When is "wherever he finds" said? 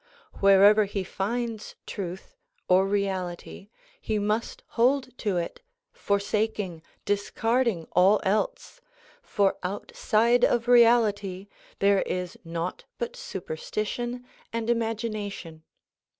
0.39-1.75